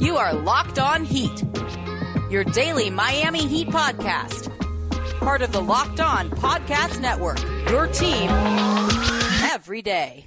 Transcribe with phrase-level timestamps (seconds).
[0.00, 1.44] You are Locked On Heat,
[2.28, 4.50] your daily Miami Heat podcast.
[5.20, 7.40] Part of the Locked On Podcast Network,
[7.70, 8.28] your team
[9.52, 10.26] every day.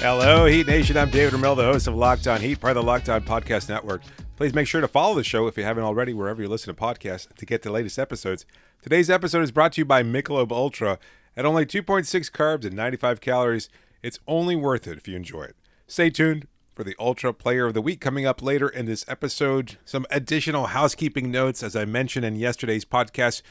[0.00, 0.98] Hello, Heat Nation.
[0.98, 3.68] I'm David Ramil, the host of Locked On Heat, part of the Locked On Podcast
[3.68, 4.02] Network.
[4.36, 6.80] Please make sure to follow the show if you haven't already, wherever you listen to
[6.80, 8.44] podcasts, to get the latest episodes.
[8.82, 10.98] Today's episode is brought to you by Michelob Ultra.
[11.34, 13.70] At only 2.6 carbs and 95 calories,
[14.02, 15.56] it's only worth it if you enjoy it.
[15.86, 19.76] Stay tuned for the Ultra Player of the Week coming up later in this episode.
[19.84, 23.42] Some additional housekeeping notes, as I mentioned in yesterday's podcast,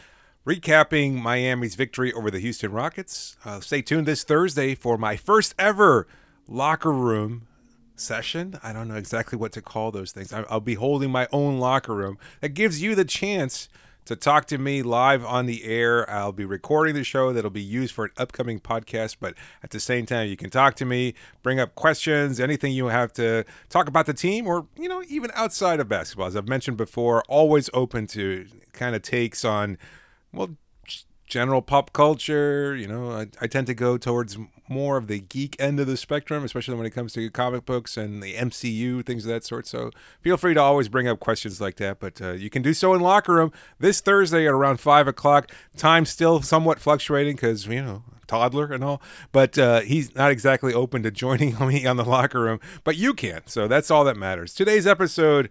[0.46, 3.38] recapping Miami's victory over the Houston Rockets.
[3.46, 6.08] Uh, stay tuned this Thursday for my first ever
[6.48, 7.48] locker room
[7.96, 8.60] session.
[8.64, 10.34] I don't know exactly what to call those things.
[10.34, 13.70] I'll be holding my own locker room that gives you the chance
[14.06, 16.10] to talk to me live on the air.
[16.10, 19.80] I'll be recording the show that'll be used for an upcoming podcast, but at the
[19.80, 23.88] same time, you can talk to me, bring up questions, anything you have to talk
[23.88, 26.28] about the team, or, you know, even outside of basketball.
[26.28, 29.78] As I've mentioned before, always open to kind of takes on,
[30.34, 30.56] well,
[31.32, 32.76] general pop culture.
[32.76, 34.38] You know, I, I, tend to go towards
[34.68, 37.96] more of the geek end of the spectrum, especially when it comes to comic books
[37.96, 39.66] and the MCU, things of that sort.
[39.66, 42.02] So feel free to always bring up questions like that.
[42.02, 45.50] But uh, you can do so in Locker Room this Thursday at around 5 o'clock.
[45.78, 49.02] Time still somewhat fluctuating because, you know, toddler and all,
[49.32, 52.60] but uh, he's not exactly open to joining me on the Locker Room.
[52.84, 53.42] But you can.
[53.46, 54.54] So that's all that matters.
[54.54, 55.50] Today's episode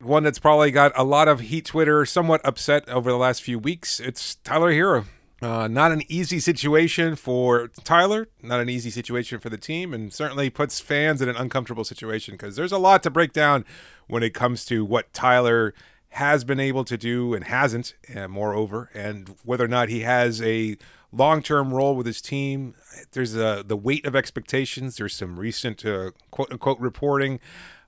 [0.00, 3.58] one that's probably got a lot of Heat Twitter somewhat upset over the last few
[3.58, 4.00] weeks.
[4.00, 5.06] It's Tyler Herro.
[5.42, 10.12] Uh, not an easy situation for Tyler, not an easy situation for the team, and
[10.12, 13.64] certainly puts fans in an uncomfortable situation because there's a lot to break down
[14.06, 15.74] when it comes to what Tyler
[16.10, 20.40] has been able to do and hasn't, and moreover, and whether or not he has
[20.40, 20.78] a
[21.12, 22.74] long-term role with his team.
[23.12, 24.96] There's a, the weight of expectations.
[24.96, 27.40] There's some recent uh, quote-unquote reporting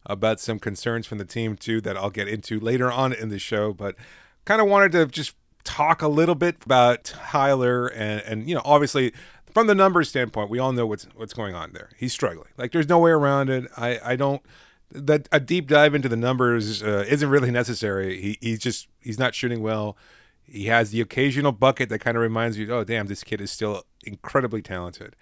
[0.07, 3.39] about some concerns from the team too that I'll get into later on in the
[3.39, 3.73] show.
[3.73, 3.97] But
[4.45, 8.63] kind of wanted to just talk a little bit about Tyler and and you know
[8.65, 9.13] obviously
[9.53, 11.91] from the numbers standpoint, we all know what's what's going on there.
[11.97, 12.51] He's struggling.
[12.57, 13.67] Like there's no way around it.
[13.77, 14.43] I I don't
[14.91, 18.21] that a deep dive into the numbers uh, isn't really necessary.
[18.21, 19.97] He he's just he's not shooting well.
[20.45, 23.51] He has the occasional bucket that kind of reminds you, oh damn, this kid is
[23.51, 25.17] still incredibly talented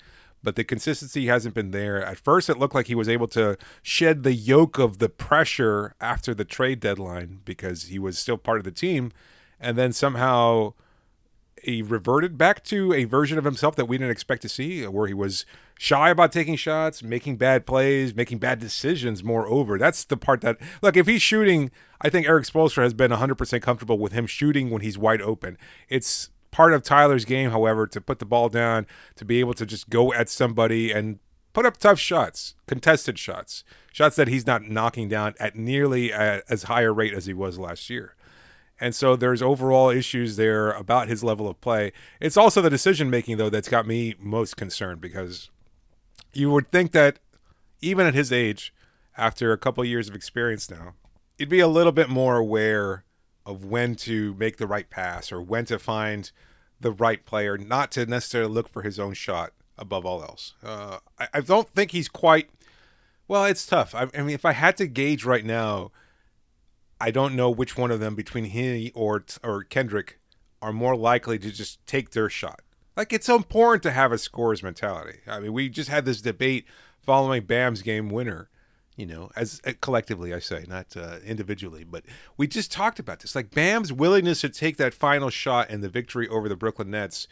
[0.45, 2.05] but the consistency hasn't been there.
[2.05, 5.95] At first, it looked like he was able to shed the yoke of the pressure
[6.01, 9.11] after the trade deadline because he was still part of the team.
[9.59, 10.75] And then somehow
[11.63, 15.07] he reverted back to a version of himself that we didn't expect to see, where
[15.07, 15.47] he was
[15.79, 19.25] shy about taking shots, making bad plays, making bad decisions.
[19.25, 20.97] Moreover, that's the part that look.
[20.97, 24.83] If he's shooting, I think Erik Spoelstra has been 100% comfortable with him shooting when
[24.83, 25.57] he's wide open.
[25.89, 29.67] It's part of Tyler's game, however, to put the ball down, to be able to
[29.67, 31.19] just go at somebody and
[31.53, 36.63] put up tough shots, contested shots, shots that he's not knocking down at nearly as
[36.63, 38.15] high a rate as he was last year.
[38.79, 41.93] And so there's overall issues there about his level of play.
[42.21, 45.51] It's also the decision making, though, that's got me most concerned because
[46.33, 47.19] you would think that
[47.81, 48.73] even at his age,
[49.17, 50.95] after a couple years of experience now,
[51.37, 53.04] he'd be a little bit more aware
[53.47, 56.31] of when to make the right pass or when to find
[56.81, 60.55] the right player, not to necessarily look for his own shot above all else.
[60.63, 62.51] Uh, I, I, don't think he's quite.
[63.27, 63.95] Well, it's tough.
[63.95, 65.91] I, I, mean, if I had to gauge right now,
[67.01, 70.21] I don't know which one of them between he or or Kendrick
[70.63, 72.61] are more likely to just take their shot.
[72.97, 75.19] Like it's so important to have a scorer's mentality.
[75.27, 76.65] I mean, we just had this debate
[77.03, 78.49] following Bam's game winner
[78.97, 82.05] you know, as uh, collectively, I say, not uh, individually, but
[82.37, 83.35] we just talked about this.
[83.35, 87.27] Like Bam's willingness to take that final shot and the victory over the Brooklyn Nets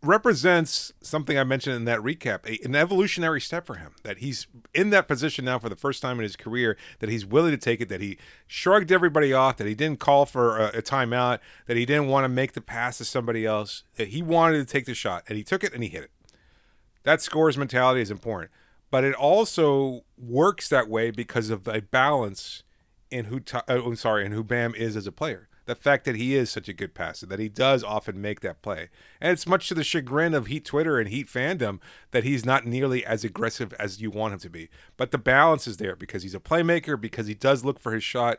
[0.00, 3.96] represents something I mentioned in that recap, a, an evolutionary step for him.
[4.04, 7.26] That he's in that position now for the first time in his career, that he's
[7.26, 8.16] willing to take it, that he
[8.46, 12.24] shrugged everybody off, that he didn't call for a, a timeout, that he didn't want
[12.24, 15.36] to make the pass to somebody else, that he wanted to take the shot, and
[15.36, 16.10] he took it and he hit it.
[17.02, 18.52] That scores mentality is important
[18.90, 22.62] but it also works that way because of the balance
[23.10, 25.46] in who uh, I'm sorry, in who Bam is as a player.
[25.66, 28.62] The fact that he is such a good passer, that he does often make that
[28.62, 28.88] play,
[29.20, 31.78] and it's much to the chagrin of Heat Twitter and Heat fandom
[32.10, 34.70] that he's not nearly as aggressive as you want him to be.
[34.96, 38.04] But the balance is there because he's a playmaker, because he does look for his
[38.04, 38.38] shot.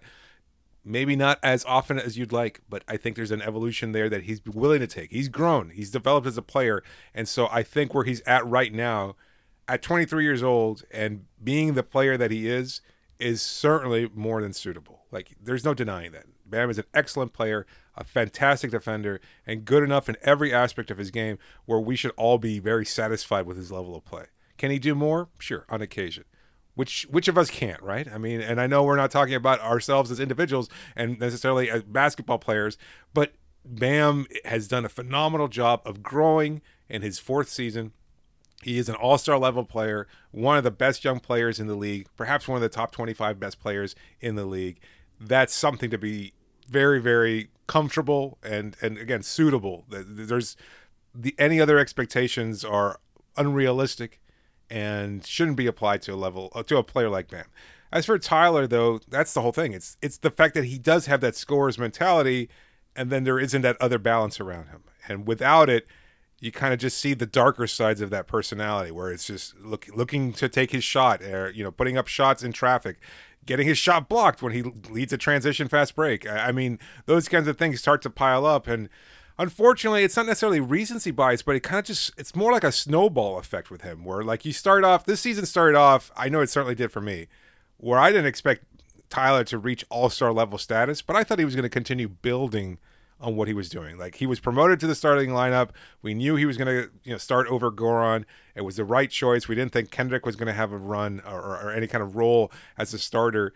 [0.83, 4.23] Maybe not as often as you'd like, but I think there's an evolution there that
[4.23, 5.11] he's willing to take.
[5.11, 6.83] He's grown, he's developed as a player,
[7.13, 9.15] and so I think where he's at right now
[9.69, 12.81] at 23 years old and being the player that he is
[13.19, 15.03] is certainly more than suitable.
[15.11, 16.25] Like there's no denying that.
[16.45, 20.97] Bam is an excellent player, a fantastic defender, and good enough in every aspect of
[20.97, 24.25] his game where we should all be very satisfied with his level of play.
[24.57, 25.29] Can he do more?
[25.37, 26.25] Sure, on occasion.
[26.75, 28.07] which which of us can't, right?
[28.11, 31.83] I mean, and I know we're not talking about ourselves as individuals and necessarily as
[31.83, 32.77] basketball players,
[33.13, 33.33] but
[33.65, 37.91] Bam has done a phenomenal job of growing in his fourth season.
[38.61, 41.75] He is an all star level player, one of the best young players in the
[41.75, 44.79] league, perhaps one of the top 25 best players in the league.
[45.19, 46.33] That's something to be
[46.67, 49.85] very, very comfortable and, and again, suitable.
[49.89, 50.57] There's
[51.15, 52.99] the any other expectations are
[53.37, 54.19] unrealistic
[54.69, 57.45] and shouldn't be applied to a level uh, to a player like Bam.
[57.91, 59.73] As for Tyler, though, that's the whole thing.
[59.73, 62.49] It's it's the fact that he does have that scorer's mentality,
[62.95, 64.83] and then there isn't that other balance around him.
[65.07, 65.87] And without it,
[66.41, 69.87] you kind of just see the darker sides of that personality, where it's just look,
[69.93, 72.97] looking to take his shot, or you know, putting up shots in traffic,
[73.45, 76.29] getting his shot blocked when he leads a transition fast break.
[76.29, 78.89] I mean, those kinds of things start to pile up, and
[79.37, 82.71] unfortunately, it's not necessarily recency bias, but it kind of just it's more like a
[82.71, 86.11] snowball effect with him, where like you start off this season started off.
[86.15, 87.27] I know it certainly did for me,
[87.77, 88.63] where I didn't expect
[89.09, 92.07] Tyler to reach All Star level status, but I thought he was going to continue
[92.07, 92.77] building
[93.19, 93.97] on what he was doing.
[93.97, 95.71] Like he was promoted to the starting lineup.
[96.01, 98.25] We knew he was going to you know start over Goran.
[98.55, 99.47] It was the right choice.
[99.47, 102.15] We didn't think Kendrick was going to have a run or, or, any kind of
[102.15, 103.53] role as a starter,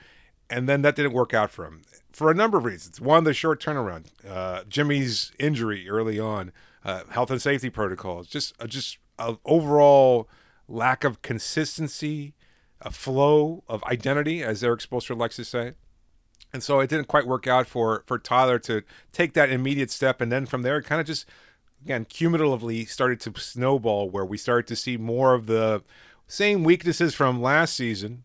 [0.50, 1.82] and then that didn't work out for him
[2.12, 3.02] for a number of reasons.
[3.02, 6.52] One, the short turnaround, uh, Jimmy's injury early on,
[6.86, 10.30] uh, health and safety protocols, just uh, just a overall
[10.68, 12.34] lack of consistency,
[12.82, 15.74] a flow of identity, as Erik Spoelstra likes to say.
[16.54, 20.22] And so it didn't quite work out for for Tyler to take that immediate step,
[20.22, 21.26] and then from there, it kind of just
[21.84, 25.82] again cumulatively started to snowball, where we started to see more of the
[26.28, 28.24] same weaknesses from last season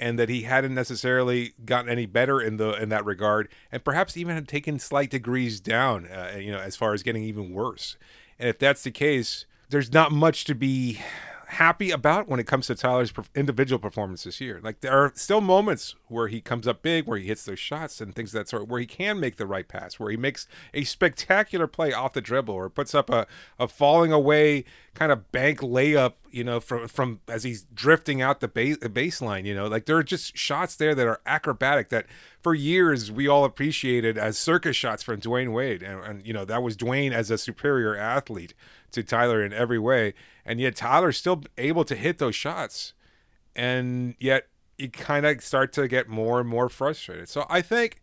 [0.00, 4.16] and that he hadn't necessarily gotten any better in the in that regard, and perhaps
[4.16, 7.96] even had taken slight degrees down, uh, you know, as far as getting even worse.
[8.38, 11.00] And if that's the case, there's not much to be
[11.54, 14.60] happy about when it comes to Tyler's individual performance this year.
[14.62, 18.00] Like there are still moments where he comes up big, where he hits those shots
[18.00, 20.46] and things of that sort, where he can make the right pass, where he makes
[20.72, 23.26] a spectacular play off the dribble, or puts up a,
[23.58, 24.64] a falling away
[24.94, 29.44] kind of bank layup, you know, from from as he's drifting out the the baseline.
[29.44, 32.06] You know, like there are just shots there that are acrobatic that
[32.42, 36.44] for years we all appreciated as circus shots from Dwyane Wade, and, and you know
[36.44, 38.54] that was Dwyane as a superior athlete
[38.94, 40.14] to Tyler in every way,
[40.44, 42.94] and yet Tyler's still able to hit those shots,
[43.54, 44.48] and yet
[44.78, 47.28] you kind of start to get more and more frustrated.
[47.28, 48.00] So I think,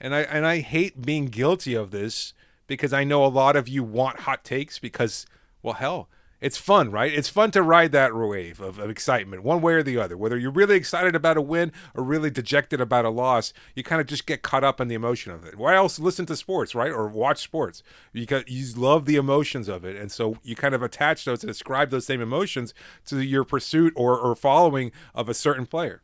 [0.00, 2.32] and I and I hate being guilty of this
[2.66, 5.26] because I know a lot of you want hot takes because,
[5.62, 6.08] well, hell,
[6.44, 7.10] it's fun, right?
[7.10, 10.14] It's fun to ride that wave of, of, excitement, one way or the other.
[10.14, 13.98] Whether you're really excited about a win or really dejected about a loss, you kind
[13.98, 15.56] of just get caught up in the emotion of it.
[15.56, 16.92] Why else listen to sports, right?
[16.92, 17.82] Or watch sports?
[18.12, 19.96] Because you love the emotions of it.
[19.96, 22.74] And so you kind of attach those and ascribe those same emotions
[23.06, 26.02] to your pursuit or, or following of a certain player.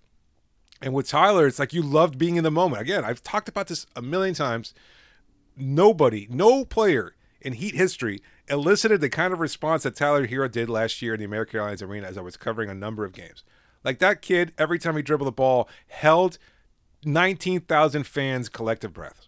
[0.81, 2.81] And with Tyler, it's like you loved being in the moment.
[2.81, 4.73] Again, I've talked about this a million times.
[5.55, 10.69] Nobody, no player in Heat history elicited the kind of response that Tyler Herro did
[10.69, 13.45] last year in the American Airlines Arena as I was covering a number of games.
[13.85, 16.39] Like that kid, every time he dribbled the ball, held
[17.05, 19.27] 19,000 fans' collective breath.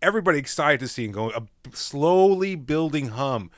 [0.00, 1.42] Everybody excited to see him going, a
[1.76, 3.50] slowly building hum,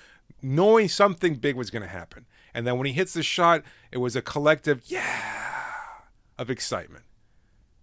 [0.42, 2.26] knowing something big was going to happen.
[2.52, 3.62] And then when he hits the shot,
[3.92, 5.62] it was a collective, yeah,
[6.38, 7.04] of excitement.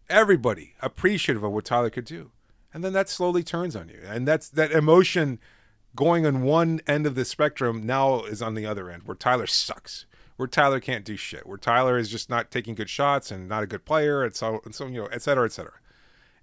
[0.09, 2.31] Everybody appreciative of what Tyler could do.
[2.73, 4.01] And then that slowly turns on you.
[4.05, 5.39] And that's that emotion
[5.97, 9.47] going on one end of the spectrum now is on the other end where Tyler
[9.47, 10.05] sucks,
[10.37, 13.63] where Tyler can't do shit, where Tyler is just not taking good shots and not
[13.63, 15.73] a good player, and so and so you know, et cetera, et cetera.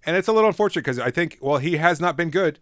[0.04, 2.58] And it's a little unfortunate because I think, well, he has not been good,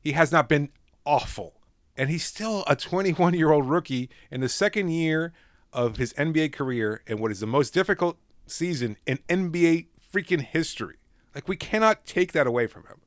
[0.00, 0.70] he has not been
[1.04, 1.60] awful,
[1.96, 5.34] and he's still a 21 year old rookie in the second year
[5.72, 10.96] of his NBA career and what is the most difficult season in NBA freaking history.
[11.34, 13.00] Like we cannot take that away from him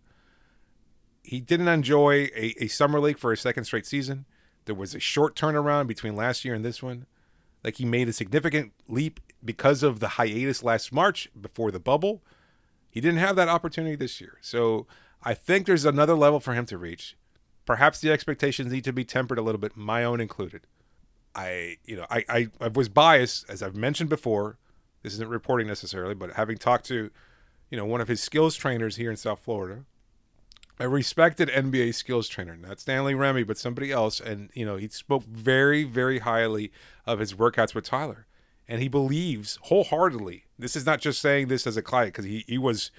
[1.30, 4.26] he didn't enjoy a, a summer league for a second straight season.
[4.66, 7.06] There was a short turnaround between last year and this one.
[7.64, 12.24] Like he made a significant leap because of the hiatus last March before the bubble.
[12.90, 14.40] He didn't have that opportunity this year.
[14.42, 14.88] So
[15.22, 17.16] I think there's another level for him to reach.
[17.64, 20.62] Perhaps the expectations need to be tempered a little bit, my own included.
[21.36, 24.58] I, you know, I, I, I was biased, as I've mentioned before.
[25.04, 27.12] This isn't reporting necessarily, but having talked to,
[27.70, 29.86] you know, one of his skills trainers here in South Florida,
[30.80, 34.20] a respected NBA skills trainer, not Stanley Remy, but somebody else.
[34.20, 36.72] And, you know, he spoke very, very highly
[37.06, 38.26] of his workouts with Tyler.
[38.68, 40.46] And he believes wholeheartedly.
[40.58, 42.92] This is not just saying this as a client, because he, he was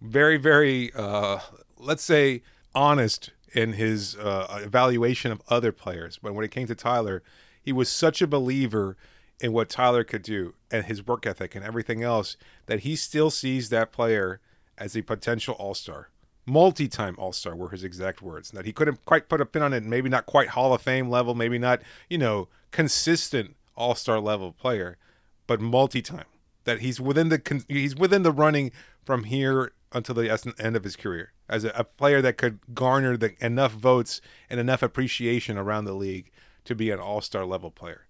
[0.00, 1.38] very, very, uh,
[1.78, 2.42] let's say,
[2.74, 6.18] honest in his uh, evaluation of other players.
[6.20, 7.22] But when it came to Tyler,
[7.62, 8.96] he was such a believer
[9.40, 13.30] in what Tyler could do and his work ethic and everything else that he still
[13.30, 14.40] sees that player
[14.78, 16.08] as a potential all star.
[16.50, 18.50] Multi time all star were his exact words.
[18.50, 21.08] That he couldn't quite put a pin on it, maybe not quite Hall of Fame
[21.08, 24.98] level, maybe not, you know, consistent all star level player,
[25.46, 26.26] but multi time.
[26.64, 28.72] That he's within the he's within the running
[29.04, 33.16] from here until the end of his career as a, a player that could garner
[33.16, 36.30] the, enough votes and enough appreciation around the league
[36.64, 38.06] to be an all star level player.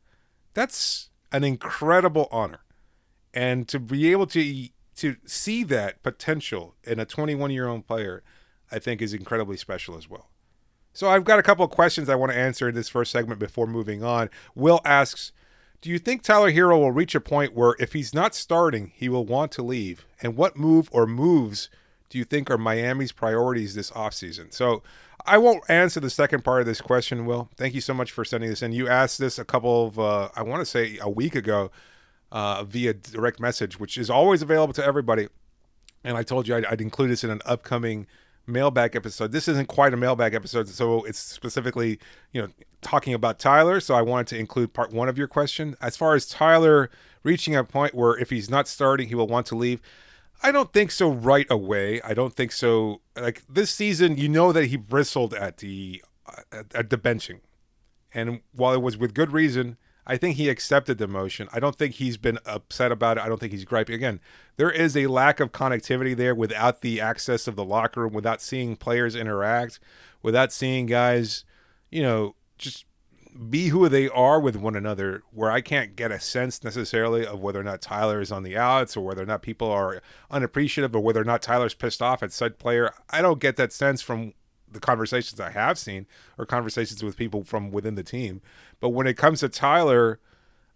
[0.54, 2.61] That's an incredible honor,
[3.32, 8.23] and to be able to to see that potential in a 21 year old player,
[8.70, 10.28] I think is incredibly special as well.
[10.92, 13.38] So I've got a couple of questions I want to answer in this first segment
[13.38, 14.28] before moving on.
[14.54, 15.32] Will asks,
[15.80, 19.09] do you think Tyler Herro will reach a point where if he's not starting, he
[19.09, 20.04] will want to leave?
[20.20, 21.70] And what move or moves
[22.11, 24.52] do you think are Miami's priorities this offseason?
[24.52, 24.82] So
[25.25, 27.49] I won't answer the second part of this question, Will.
[27.56, 28.73] Thank you so much for sending this in.
[28.73, 31.70] You asked this a couple of, uh, I want to say a week ago
[32.33, 35.29] uh, via direct message, which is always available to everybody.
[36.05, 38.07] And I told you I'd, I'd include this in an upcoming
[38.47, 39.33] mailbag episode.
[39.33, 41.99] This isn't quite a mailbag episode, so it's specifically,
[42.33, 42.49] you know,
[42.81, 43.81] talking about Tyler.
[43.81, 45.77] So I wanted to include part one of your question.
[45.81, 46.91] As far as Tyler
[47.23, 49.81] reaching a point where if he's not starting, he will want to leave.
[50.43, 52.01] I don't think so right away.
[52.03, 53.03] I don't think so.
[53.15, 56.03] Like this season, you know that he bristled at the
[56.51, 57.41] at, at the benching,
[58.15, 59.77] and while it was with good reason,
[60.11, 61.49] I think he accepted the motion.
[61.52, 63.23] I don't think he's been upset about it.
[63.23, 63.95] I don't think he's griping.
[63.95, 64.19] Again,
[64.57, 68.43] there is a lack of connectivity there without the access of the locker room, without
[68.43, 69.79] seeing players interact,
[70.21, 71.45] without seeing guys,
[71.93, 72.87] you know, just
[73.49, 77.40] be who they are with one another, where I can't get a sense necessarily of
[77.40, 80.93] whether or not Tyler is on the outs or whether or not people are unappreciative
[80.97, 82.93] or whether or not Tyler's pissed off at said player.
[83.11, 84.33] I don't get that sense from
[84.71, 86.07] the conversations I have seen
[86.39, 88.41] or conversations with people from within the team.
[88.81, 90.21] But when it comes to Tyler,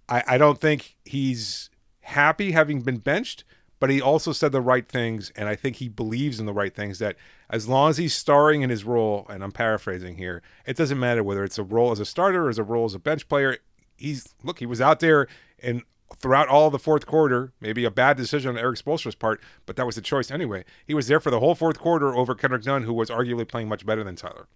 [0.09, 1.71] I, I don't think he's
[2.01, 3.45] happy having been benched,
[3.81, 5.33] but he also said the right things.
[5.37, 7.17] And I think he believes in the right things that
[7.51, 11.23] as long as he's starring in his role, and I'm paraphrasing here, it doesn't matter
[11.23, 13.59] whether it's a role as a starter or as a role as a bench player.
[13.97, 15.29] He's look, he was out there
[15.63, 15.83] and
[16.17, 17.53] throughout all the fourth quarter.
[17.61, 20.65] Maybe a bad decision on Erik Spoelstra's part, but that was the choice anyway.
[20.87, 23.69] He was there for the whole fourth quarter over Kendrick Nunn, who was arguably playing
[23.69, 24.47] much better than Tyler.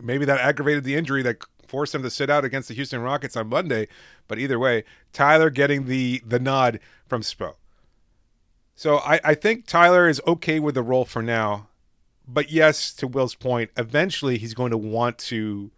[0.00, 3.36] Maybe that aggravated the injury that forced him to sit out against the Houston Rockets
[3.36, 3.88] on Monday.
[4.26, 7.54] But either way, Tyler getting the the nod from Spo.
[8.74, 11.68] So I, I think Tyler is okay with the role for now.
[12.26, 15.70] But yes, to Will's point, eventually he's going to want to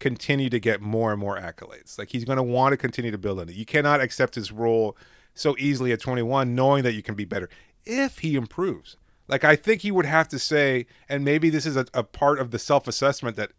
[0.00, 1.98] continue to get more and more accolades.
[1.98, 3.54] Like he's going to want to continue to build on it.
[3.54, 4.96] You cannot accept his role
[5.34, 7.48] so easily at 21, knowing that you can be better
[7.84, 8.96] if he improves.
[9.28, 12.40] Like I think he would have to say, and maybe this is a, a part
[12.40, 13.52] of the self assessment that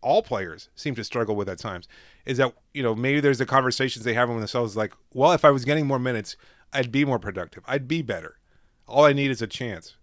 [0.00, 1.88] all players seem to struggle with at times,
[2.24, 5.44] is that you know maybe there's the conversations they have with themselves like, well, if
[5.44, 6.36] I was getting more minutes,
[6.72, 8.38] I'd be more productive, I'd be better.
[8.86, 9.96] All I need is a chance.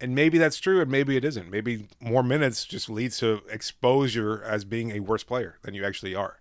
[0.00, 1.50] And maybe that's true, and maybe it isn't.
[1.50, 6.14] Maybe more minutes just leads to exposure as being a worse player than you actually
[6.14, 6.40] are.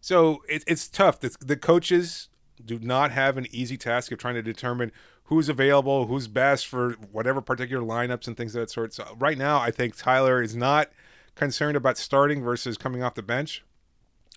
[0.00, 1.18] So it, it's tough.
[1.18, 2.28] The, the coaches
[2.64, 4.92] do not have an easy task of trying to determine
[5.24, 8.94] who's available, who's best for whatever particular lineups and things of that sort.
[8.94, 10.90] So right now, I think Tyler is not
[11.34, 13.64] concerned about starting versus coming off the bench.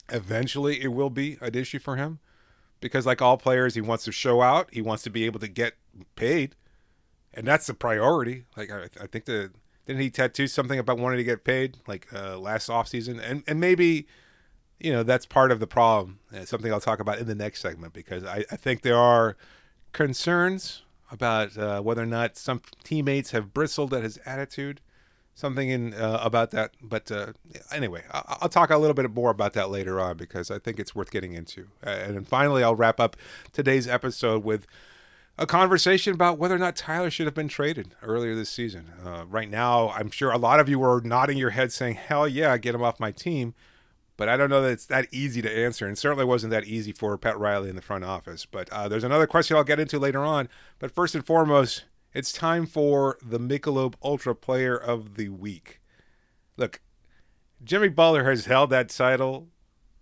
[0.09, 2.17] Eventually, it will be an issue for him
[2.79, 4.69] because, like all players, he wants to show out.
[4.73, 5.75] He wants to be able to get
[6.15, 6.55] paid
[7.33, 8.45] and that's the priority.
[8.57, 9.51] Like I, I think the
[9.85, 13.43] didn't he tattoo something about wanting to get paid like uh, last off season, and
[13.47, 14.07] and maybe
[14.79, 16.19] you know that's part of the problem.
[16.31, 19.35] It's something I'll talk about in the next segment because I, I think there are
[19.91, 24.81] concerns about uh, whether or not some teammates have bristled at his attitude.
[25.33, 27.31] Something in uh, about that, but uh,
[27.71, 30.79] anyway, I'll, I'll, talk a little bit more about that later on because I think
[30.79, 31.69] it's worth getting into.
[31.81, 33.15] and then finally, I'll wrap up
[33.53, 34.67] today's episode with
[35.39, 38.91] a conversation about whether or not Tyler should have been traded earlier this season.
[39.03, 42.27] Uh, right now, I'm sure a lot of you are nodding your head saying, hell
[42.27, 43.55] yeah, get him off my team.
[44.17, 46.91] But I don't know that it's that easy to answer, and certainly wasn't that easy
[46.91, 48.45] for Pat Riley in the front office.
[48.45, 50.49] But uh, there's another question I'll get into later on.
[50.77, 55.79] But first and foremost, it's time for the Michelob Ultra Player of the Week.
[56.57, 56.81] Look,
[57.63, 59.47] Jimmy Butler has held that title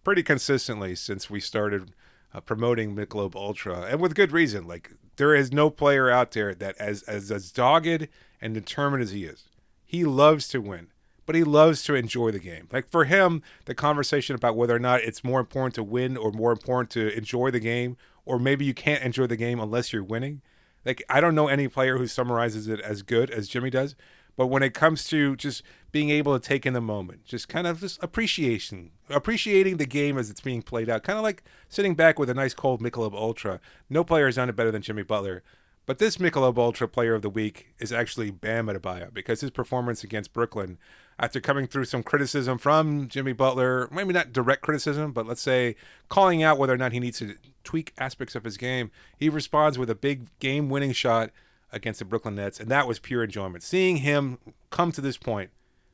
[0.04, 1.94] pretty consistently since we started
[2.34, 4.68] uh, promoting Michelob Ultra, and with good reason.
[4.68, 8.08] Like there is no player out there that as as as dogged
[8.42, 9.50] and determined as he is.
[9.86, 10.88] He loves to win,
[11.26, 12.68] but he loves to enjoy the game.
[12.72, 16.32] Like for him, the conversation about whether or not it's more important to win or
[16.32, 20.04] more important to enjoy the game, or maybe you can't enjoy the game unless you're
[20.04, 20.42] winning.
[20.86, 23.96] Like I don't know any player who summarizes it as good as Jimmy does,
[24.38, 27.68] But when it comes to just being able to take in the moment, just kind
[27.68, 31.96] of just appreciation, appreciating the game as it's being played out, kind of like sitting
[31.96, 33.60] back with a nice cold Michelob Ultra.
[33.90, 35.44] No player has done it better than Jimmy Butler.
[35.88, 40.04] But this Michelob Ultra Player of the Week is actually Bam Adebayo because his performance
[40.04, 40.78] against Brooklyn,
[41.18, 45.78] after coming through some criticism from Jimmy Butler, maybe not direct criticism, but let's say
[46.10, 49.80] calling out whether or not he needs to tweak aspects of his game, he responds
[49.80, 51.32] with a big game-winning shot
[51.78, 53.64] against the Brooklyn Nets, and that was pure enjoyment.
[53.64, 54.38] Seeing him
[54.70, 55.52] come to this point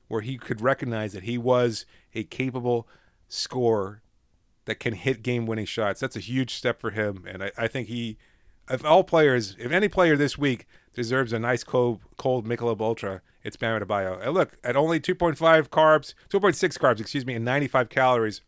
[0.08, 2.88] where he could recognize that he was a capable
[3.28, 4.02] scorer
[4.66, 7.88] that can hit game-winning shots, that's a huge step for him, and I, I think
[7.88, 8.18] he
[8.70, 13.22] if all players, if any player this week deserves a nice cold, cold Michelob Ultra,
[13.44, 14.22] it's Bam Adebayo.
[14.22, 15.38] And look, at only 2.5
[15.70, 18.42] carbs, 2.6 carbs, excuse me, and 95 calories,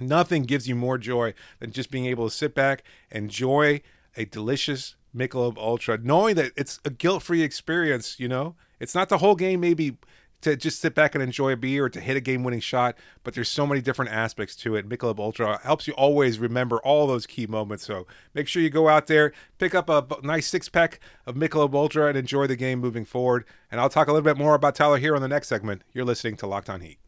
[0.00, 3.82] nothing gives you more joy than just being able to sit back, and enjoy
[4.16, 8.18] a delicious Michelob Ultra, knowing that it's a guilt-free experience.
[8.18, 9.60] You know, it's not the whole game.
[9.60, 9.96] Maybe
[10.40, 12.98] to just sit back and enjoy a beer or to hit a game-winning shot.
[13.22, 14.86] But there's so many different aspects to it.
[14.86, 17.86] Michelob Ultra helps you always remember all those key moments.
[17.86, 22.08] So make sure you go out there, pick up a nice six-pack of Michelob Ultra,
[22.08, 23.46] and enjoy the game moving forward.
[23.70, 25.82] And I'll talk a little bit more about Tyler here on the next segment.
[25.94, 26.98] You're listening to Locked On Heat.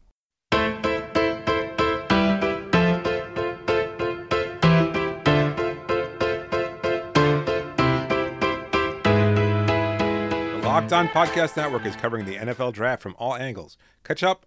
[10.77, 13.77] Locked On Podcast Network is covering the NFL Draft from all angles.
[14.03, 14.45] Catch up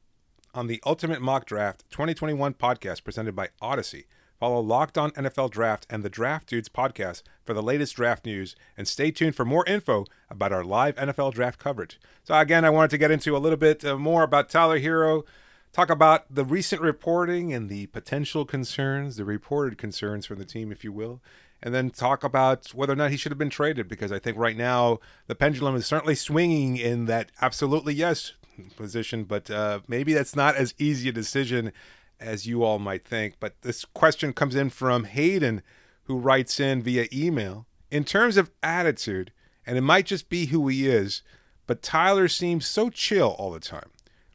[0.55, 4.05] on the Ultimate Mock Draft 2021 podcast presented by Audacy.
[4.39, 8.55] Follow Locked On NFL Draft and the Draft Dudes podcast for the latest draft news,
[8.77, 11.99] and stay tuned for more info about our live NFL draft coverage.
[12.23, 15.25] So, again, I wanted to get into a little bit uh, more about Tyler Herro,
[15.73, 20.71] talk about the recent reporting and the potential concerns, the reported concerns from the team,
[20.71, 21.21] if you will,
[21.63, 24.37] and then talk about whether or not he should have been traded because I think
[24.37, 28.33] right now the pendulum is certainly swinging in that absolutely yes
[28.77, 31.73] position, but uh, maybe that's not as easy a decision
[32.19, 33.37] as you all might think.
[33.41, 35.63] But this question comes in from Hayden,
[36.05, 37.67] who writes in via email.
[37.91, 39.33] In terms of attitude,
[39.67, 41.23] and it might just be who he is,
[41.67, 43.91] but Tyler seems so chill all the time.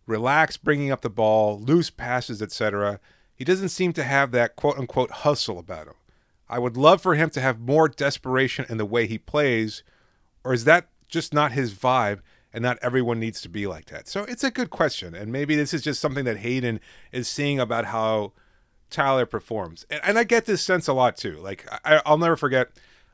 [0.06, 3.00] Relaxed bringing up the ball, loose passes, etc.
[3.36, 5.96] He doesn't seem to have that quote unquote hustle about him.
[6.50, 9.84] I would love for him to have more desperation in the way he plays,
[10.44, 12.20] or is that just not his vibe?
[12.54, 14.08] And not everyone needs to be like that.
[14.08, 15.14] So it's a good question.
[15.14, 16.80] And maybe this is just something that Hayden
[17.12, 18.32] is seeing about how
[18.90, 19.86] Tyler performs.
[19.90, 21.36] And, and I get this sense a lot too.
[21.40, 22.70] Like, I, will never forget.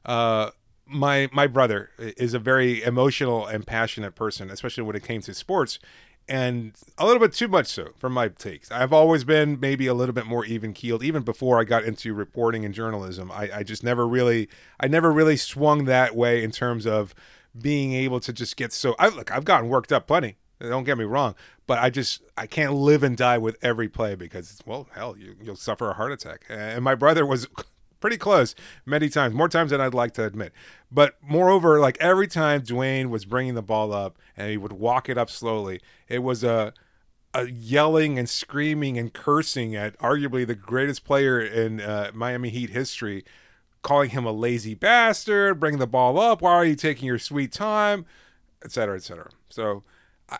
[0.05, 0.51] Uh,
[0.85, 5.33] my my brother is a very emotional and passionate person, especially when it came to
[5.33, 5.79] sports
[6.27, 8.71] and a little bit too much so for my takes.
[8.71, 12.13] I've always been maybe a little bit more even keeled, even before I got into
[12.13, 13.31] reporting and journalism.
[13.31, 17.13] I, I just never really, I never really swung that way in terms of
[17.59, 18.95] being able to just get so.
[18.97, 20.37] I look, I've gotten worked up plenty.
[20.59, 21.33] Don't get me wrong,
[21.65, 25.35] but I just I can't live and die with every play because well, hell, you,
[25.41, 26.45] you'll suffer a heart attack.
[26.49, 27.47] And my brother was
[28.01, 28.53] pretty close
[28.85, 30.51] many times, more times than I'd like to admit.
[30.91, 35.07] But moreover, like every time Dwyane was bringing the ball up and he would walk
[35.07, 36.73] it up slowly, it was a
[37.33, 42.71] a yelling and screaming and cursing at arguably the greatest player in uh, Miami Heat
[42.71, 43.23] history,
[43.83, 46.41] calling him a lazy bastard, bring the ball up.
[46.41, 48.05] Why are you taking your sweet time,
[48.65, 49.29] et cetera, et cetera.
[49.49, 49.83] So.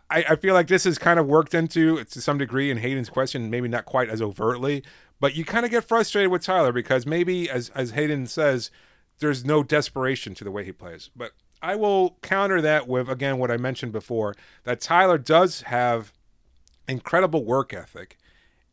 [0.09, 3.09] I, I feel like this is kind of worked into to some degree in Hayden's
[3.09, 4.83] question, maybe not quite as overtly,
[5.21, 8.71] but you kind of get frustrated with Tyler because maybe, as as Hayden says,
[9.19, 11.11] there's no desperation to the way he plays.
[11.15, 11.31] But
[11.61, 16.11] I will counter that with again what I mentioned before that Tyler does have
[16.87, 18.17] incredible work ethic,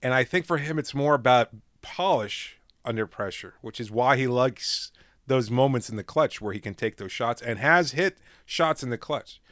[0.03, 1.51] and I think for him it's more about
[1.83, 4.91] polish under pressure, which is why he likes
[5.27, 8.83] those moments in the clutch where he can take those shots and has hit shots
[8.83, 9.43] in the clutch.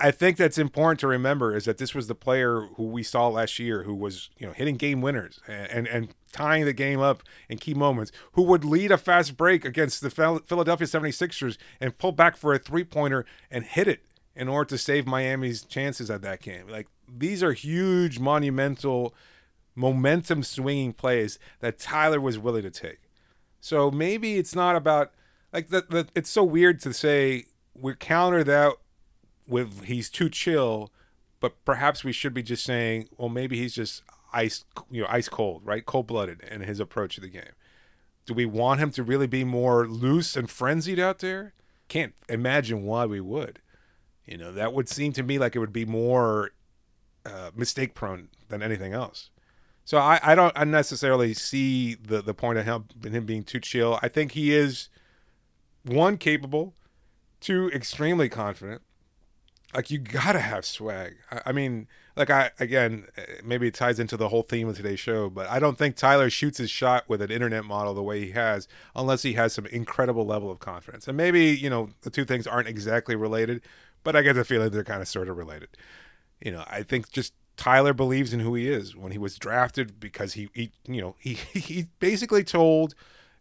[0.00, 3.28] I, think that's important to remember is that this was the player who we saw
[3.28, 7.00] last year who was you know hitting game winners and, and, and tying the game
[7.00, 11.98] up in key moments who would lead a fast break against the Philadelphia 76ers and
[11.98, 16.22] pull back for a three-pointer and hit it in order to save Miami's chances at
[16.22, 16.66] that game.
[16.68, 19.14] Like these are huge monumental
[19.74, 23.00] momentum swinging plays that Tyler was willing to take.
[23.60, 25.12] So maybe it's not about
[25.52, 27.44] like that it's so weird to say
[27.74, 28.74] we counter that
[29.46, 30.92] with he's too chill,
[31.40, 34.02] but perhaps we should be just saying, well, maybe he's just
[34.32, 37.52] ice, you know, ice cold, right, cold blooded in his approach to the game.
[38.26, 41.52] Do we want him to really be more loose and frenzied out there?
[41.88, 43.60] Can't imagine why we would.
[44.24, 46.52] You know, that would seem to me like it would be more
[47.26, 49.30] uh, mistake prone than anything else.
[49.84, 53.98] So I, I don't unnecessarily see the the point of him him being too chill.
[54.02, 54.88] I think he is
[55.84, 56.74] one capable,
[57.40, 58.80] two extremely confident,
[59.74, 61.16] like you gotta have swag.
[61.30, 63.06] I, I mean, like I again,
[63.44, 66.30] maybe it ties into the whole theme of today's show, but I don't think Tyler
[66.30, 69.66] shoots his shot with an internet model the way he has, unless he has some
[69.66, 71.08] incredible level of confidence.
[71.08, 73.62] And maybe you know the two things aren't exactly related,
[74.04, 75.68] but I get the feeling they're kind of sort of related.
[76.40, 78.96] You know, I think just Tyler believes in who he is.
[78.96, 82.94] When he was drafted, because he, he you know, he he basically told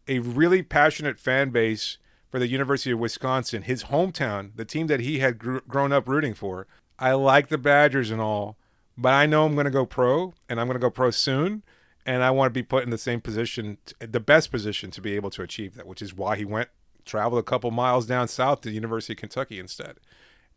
[0.08, 1.98] a really passionate fan base
[2.34, 6.10] for the University of Wisconsin, his hometown, the team that he had gr- grown up
[6.10, 6.65] rooting for.
[6.98, 8.58] I like the Badgers and all,
[8.98, 11.62] but I know I'm going to go pro, and I'm going to go pro soon,
[12.08, 15.15] and I want to be put in the same position, the best position to be
[15.15, 16.69] able to achieve that, which is why he went
[17.06, 19.98] traveled a couple miles down south to the University of Kentucky instead.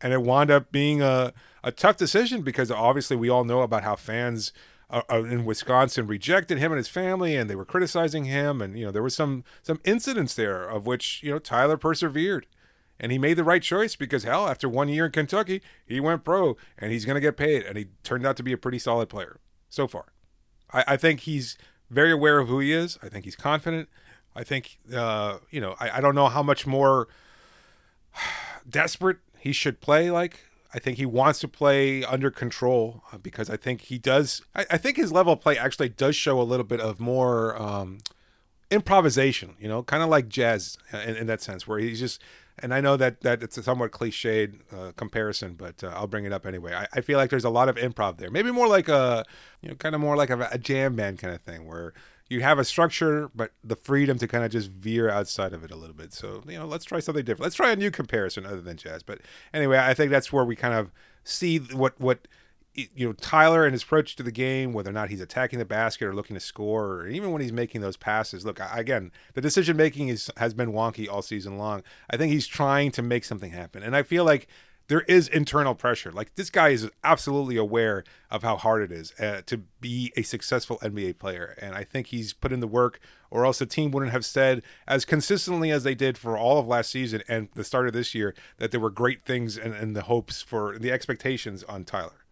[0.00, 3.82] And it wound up being a, a tough decision because obviously we all know about
[3.82, 4.50] how fans
[4.90, 8.85] uh, in Wisconsin rejected him and his family, and they were criticizing him, and you
[8.85, 12.46] know there was some some incidents there of which you know Tyler persevered,
[13.01, 16.25] and he made the right choice because hell, after one year in Kentucky, he went
[16.25, 18.79] pro, and he's going to get paid, and he turned out to be a pretty
[18.79, 20.07] solid player so far.
[20.72, 21.59] I, I think he's
[21.90, 22.99] very aware of who he is.
[23.03, 23.88] I think he's confident.
[24.37, 27.09] I think uh, you know I, I don't know how much more
[28.68, 33.48] desperate he should play like I think he wants to play under control uh, because
[33.50, 34.42] I think he does.
[34.55, 37.61] I, I, think his level of play actually does show a little bit of more
[37.61, 37.98] um,
[38.70, 42.22] improvisation, you know, kind of like jazz in, in, that sense, where he's just.
[42.59, 46.24] And I know that that it's a somewhat cliched uh, comparison, but uh, I'll bring
[46.24, 46.72] it up anyway.
[46.72, 49.26] I, I, feel like there's a lot of improv there, maybe more like a,
[49.61, 51.92] you know, kind of more like a, a jam band kind of thing, where
[52.28, 55.70] you have a structure, but the freedom to kind of just veer outside of it
[55.70, 56.12] a little bit.
[56.12, 57.44] So, you know, let's try something different.
[57.44, 59.02] Let's try a new comparison other than jazz.
[59.02, 59.20] But
[59.54, 60.90] anyway, I think that's where we kind of
[61.22, 62.26] see what, what,
[62.74, 65.64] you know, Tyler and his approach to the game, whether or not he's attacking the
[65.64, 68.44] basket or looking to score, or even when he's making those passes.
[68.44, 71.82] Look, again, the decision making is has been wonky all season long.
[72.10, 74.46] I think he's trying to make something happen, and I feel like
[74.88, 76.12] there is internal pressure.
[76.12, 80.22] Like this guy is absolutely aware of how hard it is uh, to be a
[80.22, 83.90] successful NBA player, and I think he's put in the work, or else the team
[83.90, 87.64] wouldn't have said as consistently as they did for all of last season and the
[87.64, 90.92] start of this year that there were great things and, and the hopes for the
[90.92, 92.27] expectations on Tyler.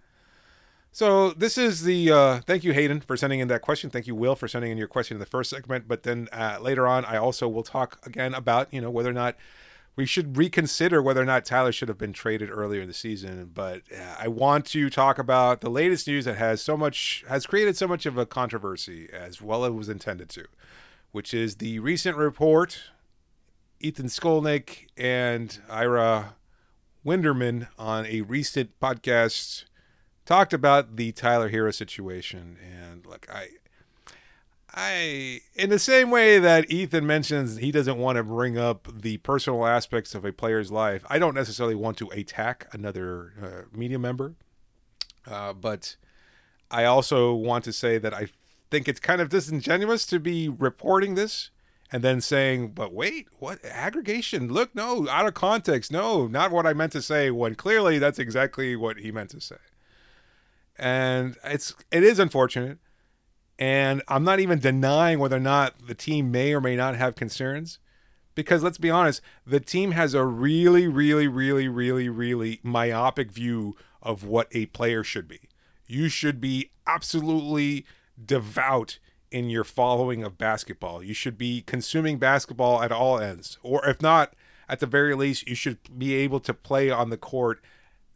[0.94, 3.90] So this is the uh, thank you Hayden for sending in that question.
[3.90, 5.88] Thank you Will for sending in your question in the first segment.
[5.88, 9.14] But then uh, later on, I also will talk again about you know whether or
[9.14, 9.34] not
[9.96, 13.50] we should reconsider whether or not Tyler should have been traded earlier in the season.
[13.52, 17.46] But uh, I want to talk about the latest news that has so much has
[17.46, 20.44] created so much of a controversy as well as was intended to,
[21.12, 22.82] which is the recent report.
[23.80, 26.36] Ethan Skolnick and Ira
[27.04, 29.64] Winderman on a recent podcast
[30.24, 33.48] talked about the Tyler Herro situation, and like I
[34.76, 39.18] I, in the same way that Ethan mentions he doesn't want to bring up the
[39.18, 44.00] personal aspects of a player's life, I don't necessarily want to attack another uh, media
[44.00, 44.34] member.
[45.26, 45.94] Uh, but
[46.72, 48.26] I also want to say that I
[48.70, 51.50] think it's kind of disingenuous to be reporting this
[51.92, 54.52] and then saying, but wait, what aggregation?
[54.52, 55.92] Look, no, out of context.
[55.92, 59.40] No, not what I meant to say, when clearly that's exactly what he meant to
[59.40, 59.56] say.
[60.76, 62.78] And it's it is unfortunate
[63.58, 67.14] and I'm not even denying whether or not the team may or may not have
[67.14, 67.78] concerns.
[68.34, 73.76] Because let's be honest, the team has a really, really, really, really, really myopic view
[74.02, 75.48] of what a player should be.
[75.86, 77.86] You should be absolutely
[78.22, 78.98] devout
[79.30, 81.02] in your following of basketball.
[81.02, 83.58] You should be consuming basketball at all ends.
[83.62, 84.34] Or if not,
[84.68, 87.62] at the very least, you should be able to play on the court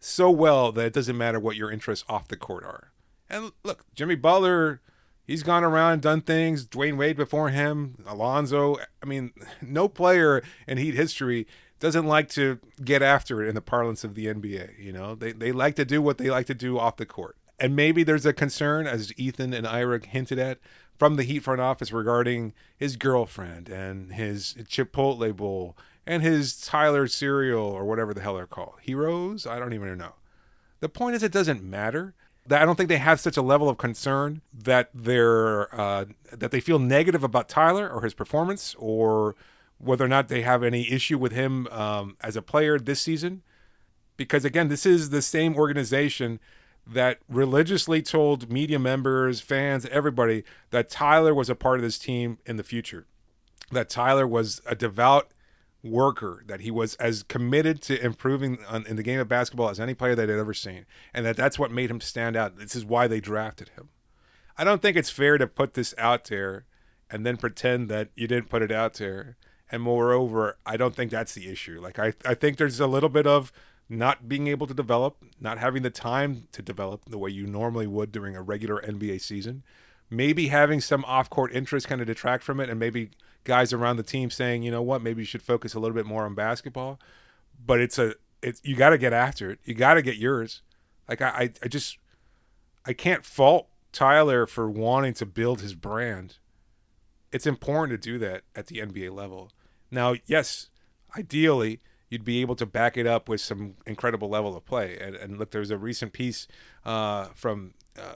[0.00, 2.92] so well that it doesn't matter what your interests off the court are.
[3.28, 4.80] And look, Jimmy Butler
[5.28, 6.66] he's gone around and done things.
[6.66, 8.78] Dwyane Wade before him, Alonzo.
[9.00, 11.46] I mean, no player in Heat history
[11.78, 14.76] doesn't like to get after it in the parlance of the NBA.
[14.80, 17.36] You know, they they like to do what they like to do off the court.
[17.60, 20.58] And maybe there's a concern, as Ethan and Ira hinted at,
[20.96, 27.06] from the Heat front office regarding his girlfriend and his Chipotle bowl and his Tyler
[27.06, 28.74] cereal or whatever the hell they're called.
[28.80, 29.44] Heroes?
[29.46, 30.14] I don't even know.
[30.80, 32.14] The point is, it doesn't matter.
[32.50, 36.60] I don't think they have such a level of concern that they're uh, that they
[36.60, 39.34] feel negative about Tyler or his performance, or
[39.78, 43.42] whether or not they have any issue with him um, as a player this season.
[44.16, 46.40] Because again, this is the same organization
[46.86, 52.38] that religiously told media members, fans, everybody that Tyler was a part of this team
[52.46, 53.06] in the future.
[53.70, 55.30] That Tyler was a devout
[55.82, 59.78] worker, that he was as committed to improving on, in the game of basketball as
[59.78, 62.58] any player that I'd ever seen, and that that's what made him stand out.
[62.58, 63.90] This is why they drafted him.
[64.56, 66.64] I don't think it's fair to put this out there
[67.10, 69.36] and then pretend that you didn't put it out there.
[69.70, 71.80] And moreover, I don't think that's the issue.
[71.80, 73.52] Like I, I think there's a little bit of
[73.88, 77.86] not being able to develop, not having the time to develop the way you normally
[77.86, 79.62] would during a regular NBA season,
[80.10, 83.10] maybe having some off court interest kind of detract from it, and maybe
[83.48, 86.06] guys around the team saying, you know what, maybe you should focus a little bit
[86.06, 87.00] more on basketball.
[87.64, 89.58] But it's a, it's you got to get after it.
[89.64, 90.62] You got to get yours.
[91.08, 91.98] Like I, I, just,
[92.86, 96.36] I can't fault Tyler for wanting to build his brand.
[97.32, 99.50] It's important to do that at the NBA level.
[99.90, 100.68] Now, yes,
[101.16, 101.80] ideally
[102.10, 104.98] you'd be able to back it up with some incredible level of play.
[104.98, 106.46] And, and look, there was a recent piece
[106.84, 108.14] uh, from uh,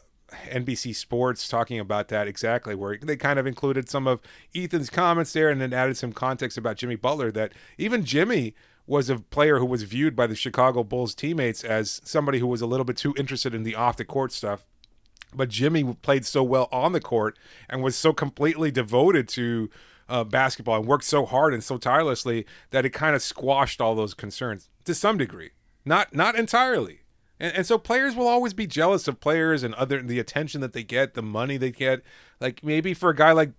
[0.51, 4.21] NBC Sports talking about that exactly, where they kind of included some of
[4.55, 8.55] Ethan's comments there and then added some context about Jimmy Butler that even Jimmy
[8.87, 12.61] was a player who was viewed by the Chicago Bulls teammates as somebody who was
[12.61, 14.65] a little bit too interested in the off the court stuff.
[15.35, 19.71] But Jimmy played so well on the court and was so completely devoted to
[20.09, 23.95] uh, basketball and worked so hard and so tirelessly that it kind of squashed all
[23.95, 25.51] those concerns to some degree.
[25.85, 27.02] Not not entirely.
[27.43, 30.73] And, and so players will always be jealous of players and other the attention that
[30.73, 32.03] they get, the money they get.
[32.41, 33.51] Like maybe for a guy like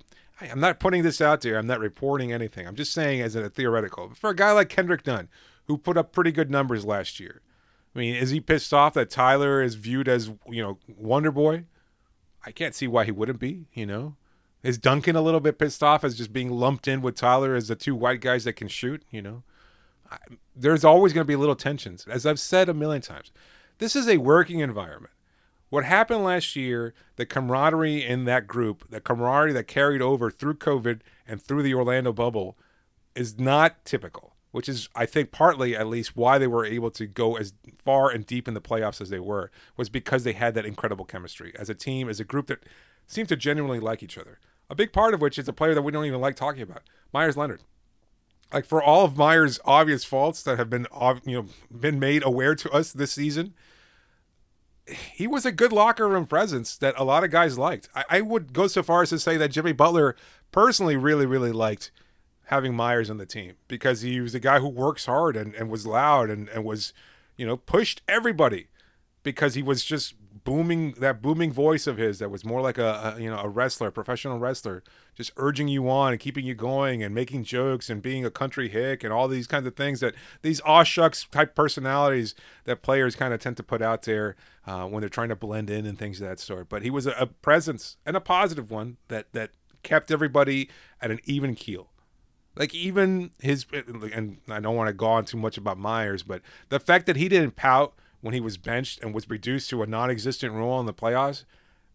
[0.41, 1.57] I'm not putting this out there.
[1.57, 2.65] I'm not reporting anything.
[2.65, 4.13] I'm just saying as a theoretical.
[4.15, 5.27] For a guy like Kendrick Nunn,
[5.65, 7.41] who put up pretty good numbers last year,
[7.93, 11.65] I mean, is he pissed off that Tyler is viewed as you know Wonder Boy?
[12.45, 13.67] I can't see why he wouldn't be.
[13.73, 14.15] You know,
[14.63, 17.67] is Duncan a little bit pissed off as just being lumped in with Tyler as
[17.67, 19.03] the two white guys that can shoot?
[19.11, 19.43] You know,
[20.09, 20.17] I,
[20.55, 22.07] there's always going to be little tensions.
[22.09, 23.31] As I've said a million times,
[23.77, 25.13] this is a working environment.
[25.69, 30.55] What happened last year, the camaraderie in that group, the camaraderie that carried over through
[30.55, 32.57] COVID and through the Orlando bubble,
[33.15, 34.35] is not typical.
[34.51, 38.11] Which is, I think, partly at least why they were able to go as far
[38.11, 41.53] and deep in the playoffs as they were, was because they had that incredible chemistry
[41.57, 42.63] as a team, as a group that
[43.07, 44.37] seemed to genuinely like each other.
[44.69, 46.83] A big part of which is a player that we don't even like talking about,
[47.11, 47.63] Meyers Leonard.
[48.51, 50.87] Like for all of Meyers' obvious faults that have been
[51.25, 53.53] you know been made aware to us this season,
[54.85, 57.89] he was a good locker room presence that a lot of guys liked.
[57.95, 60.15] I, I, would go so far as to say that Jimmy Butler
[60.51, 61.91] personally really, really liked
[62.45, 65.69] having Meyers on the team because he was a guy who works hard and, and
[65.69, 66.93] was loud and, and was,
[67.37, 68.67] you know, pushed everybody
[69.23, 73.15] because he was just booming that booming voice of his that was more like a,
[73.15, 74.83] a, you know a wrestler, a professional wrestler,
[75.15, 78.69] just urging you on and keeping you going and making jokes and being a country
[78.69, 83.15] hick and all these kinds of things that these aw shucks type personalities that players
[83.15, 85.97] kind of tend to put out there uh, when they're trying to blend in and
[85.97, 86.69] things of that sort.
[86.69, 89.51] But he was a, a presence and a positive one that that
[89.83, 90.69] kept everybody
[91.01, 91.89] at an even keel.
[92.55, 93.65] Like even his,
[94.13, 97.15] and I don't want to go on too much about Meyers, but the fact that
[97.15, 100.85] he didn't pout when he was benched and was reduced to a non-existent role in
[100.85, 101.43] the playoffs,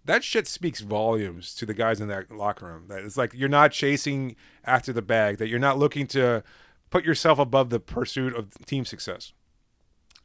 [0.05, 2.85] that shit speaks volumes to the guys in that locker room.
[2.89, 6.45] That it's like you're not chasing after the bag, that you're not looking to
[6.91, 9.33] put yourself above the pursuit of team success.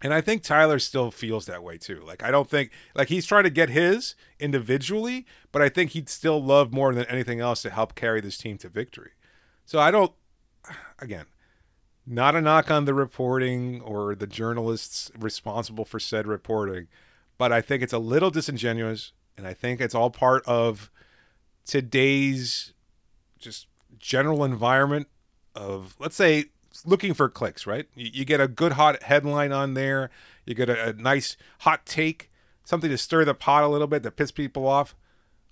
[0.01, 2.03] And I think Tyler still feels that way too.
[2.05, 6.09] Like I don't think like he's trying to get his individually, but I think he'd
[6.09, 9.11] still love more than anything else to help carry this team to victory.
[9.65, 10.11] So I don't
[10.99, 11.27] again,
[12.05, 16.87] not a knock on the reporting or the journalists responsible for said reporting,
[17.37, 20.91] but I think it's a little disingenuous, and I think it's all part of
[21.65, 22.73] today's
[23.39, 25.07] just general environment
[25.55, 26.45] of, let's say,
[26.85, 27.87] looking for clicks, right?
[27.95, 30.09] You, you get a good hot headline on there,
[30.45, 32.29] you get a, a nice hot take,
[32.63, 34.95] something to stir the pot a little bit to piss people off.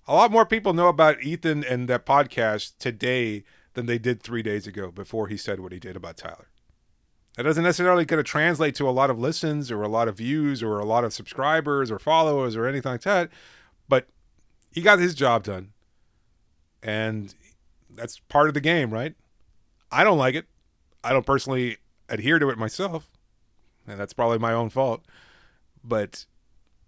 [0.06, 4.42] A lot more people know about Ethan and that podcast today than they did three
[4.42, 6.48] days ago before he said what he did about Tyler.
[7.36, 10.18] That doesn't necessarily going to translate to a lot of listens or a lot of
[10.18, 13.30] views or a lot of subscribers or followers or anything like that,
[13.88, 14.06] but
[14.70, 15.72] he got his job done.
[16.82, 17.34] And
[17.88, 19.14] that's part of the game, right?
[19.90, 20.46] I don't like it.
[21.04, 23.08] I don't personally adhere to it myself,
[23.86, 25.04] and that's probably my own fault.
[25.82, 26.26] But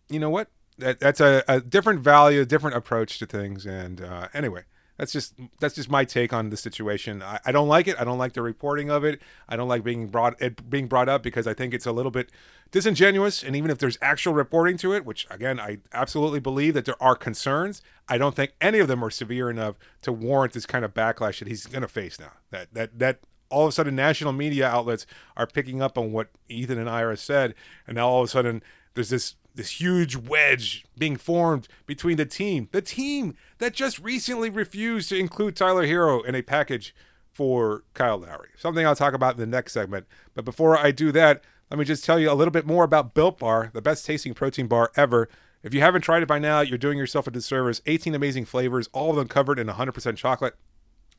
[0.08, 0.48] you know what?
[0.78, 3.66] That, that's a, a different value, a different approach to things.
[3.66, 4.62] And uh, anyway,
[4.96, 7.22] that's just that's just my take on the situation.
[7.22, 7.96] I, I, don't like it.
[7.98, 9.20] I don't like the reporting of it.
[9.48, 12.12] I don't like being brought it being brought up because I think it's a little
[12.12, 12.30] bit
[12.70, 13.42] disingenuous.
[13.42, 17.02] And even if there's actual reporting to it, which again I absolutely believe that there
[17.02, 20.84] are concerns, I don't think any of them are severe enough to warrant this kind
[20.84, 22.32] of backlash that he's going to face now.
[22.50, 23.18] That that that
[23.50, 27.16] all of a sudden national media outlets are picking up on what Ethan and Ira
[27.16, 27.54] said,
[27.86, 28.62] and now all of a sudden
[28.94, 34.50] there's this this huge wedge being formed between the team, the team that just recently
[34.50, 36.94] refused to include Tyler Herro in a package
[37.32, 38.50] for Kyle Lowry.
[38.56, 40.06] Something I'll talk about in the next segment.
[40.34, 43.14] But before I do that, let me just tell you a little bit more about
[43.14, 45.28] Built Bar, the best tasting protein bar ever.
[45.62, 47.80] If you haven't tried it by now, you're doing yourself a disservice.
[47.86, 50.54] 18 amazing flavors, all of them covered in 100% chocolate.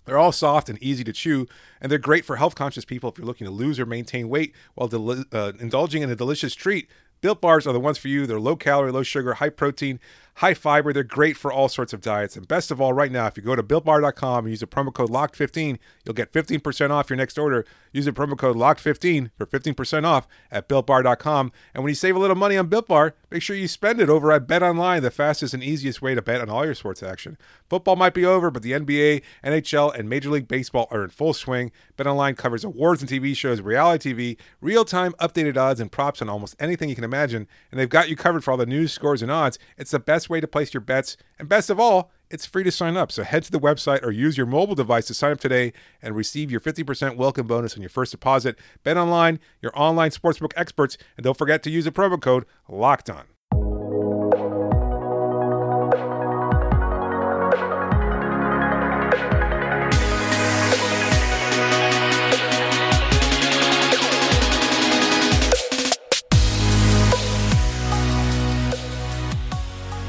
[0.06, 1.48] They're all soft and easy to chew,
[1.82, 4.54] and they're great for health conscious people if you're looking to lose or maintain weight
[4.76, 4.90] while
[5.34, 6.88] uh, indulging in a delicious treat.
[7.26, 8.28] Built bars are the ones for you.
[8.28, 10.00] They're low calorie, low sugar, high protein,
[10.36, 10.92] high fiber.
[10.92, 12.36] They're great for all sorts of diets.
[12.36, 14.94] And best of all, right now, if you go to builtbar.com and use the promo
[14.94, 17.66] code LOCKED15, you'll get 15% off your next order.
[17.92, 21.52] Use the promo code LOCKED15 for 15% off at builtbar.com.
[21.74, 24.10] And when you save a little money on Built Bar, make sure you spend it
[24.10, 27.02] over at Bet Online, the fastest and easiest way to bet on all your sports
[27.02, 27.38] action.
[27.70, 31.34] Football might be over, but the NBA, NHL, and Major League Baseball are in full
[31.34, 31.72] swing.
[31.96, 36.22] Bet Online covers awards and TV shows, reality TV, real time updated odds and props
[36.22, 37.48] on almost anything you can imagine.
[37.72, 39.58] And they've got you covered for all the news, scores, and odds.
[39.78, 41.18] It's the best way to place your bets.
[41.40, 43.12] And best of all, it's free to sign up.
[43.12, 46.16] So head to the website or use your mobile device to sign up today and
[46.16, 48.58] receive your 50% welcome bonus on your first deposit.
[48.84, 53.10] Bet online, your online sportsbook experts, and don't forget to use the promo code LOCKED
[53.10, 53.35] ON.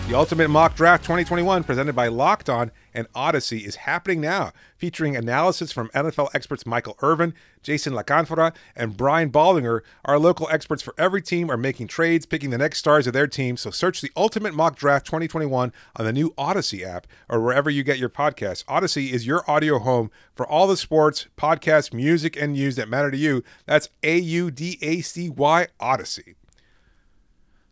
[0.06, 5.16] The Ultimate Mock Draft 2021, presented by Locked On and Audacy, is happening now, featuring
[5.16, 9.80] analysis from NFL experts Michael Irvin, Jason La Canfora, and Brian Baldinger.
[10.04, 13.26] Our local experts for every team are making trades, picking the next stars of their
[13.26, 13.56] team.
[13.56, 17.82] So search the Ultimate Mock Draft 2021 on the new Audacy app or wherever you
[17.82, 18.64] get your podcasts.
[18.66, 23.10] Audacy is your audio home for all the sports, podcasts, music, and news that matter
[23.10, 23.42] to you.
[23.64, 26.36] That's A U D A C Y Audacy.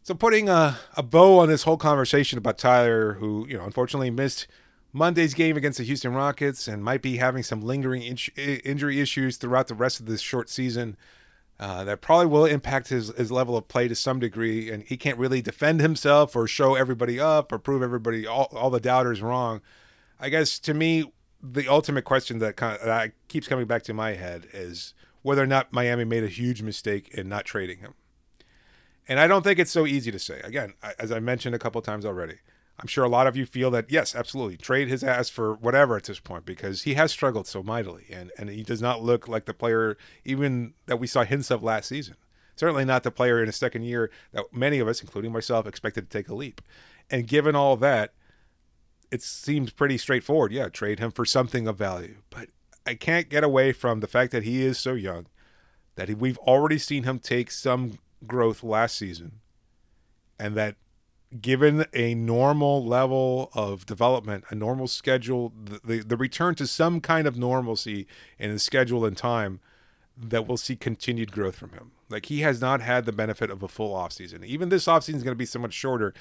[0.04, 4.10] So putting a, a bow on this whole conversation about Tyler, who you know unfortunately
[4.10, 4.46] missed
[4.92, 9.38] Monday's game against the Houston Rockets and might be having some lingering in- injury issues
[9.38, 10.98] throughout the rest of this short season,
[11.58, 14.98] uh, that probably will impact his, his level of play to some degree, and he
[14.98, 19.22] can't really defend himself or show everybody up or prove everybody all, all the doubters
[19.22, 19.62] wrong.
[20.20, 21.10] I guess to me,
[21.42, 25.42] the ultimate question that kind of, that keeps coming back to my head is whether
[25.42, 27.94] or not Miami made a huge mistake in not trading him.
[29.06, 30.40] And I don't think it's so easy to say.
[30.44, 32.36] Again, as I mentioned a couple times already,
[32.80, 35.96] I'm sure a lot of you feel that yes, absolutely, trade his ass for whatever
[35.96, 39.28] at this point because he has struggled so mightily, and and he does not look
[39.28, 42.16] like the player even that we saw hints of last season.
[42.56, 46.08] Certainly not the player in his second year that many of us, including myself, expected
[46.08, 46.60] to take a leap.
[47.10, 48.12] And given all that,
[49.10, 50.52] it seems pretty straightforward.
[50.52, 52.16] Yeah, trade him for something of value.
[52.30, 52.48] But
[52.86, 55.26] I can't get away from the fact that he is so young,
[55.96, 59.40] that he, we've already seen him take some growth last season,
[60.38, 60.76] and that
[61.40, 67.00] given a normal level of development, a normal schedule, the, the, the return to some
[67.00, 68.06] kind of normalcy
[68.38, 69.60] in the schedule and time,
[70.16, 71.90] that we'll see continued growth from him.
[72.08, 74.44] Like he has not had the benefit of a full offseason.
[74.44, 76.14] Even this offseason is going to be so much shorter,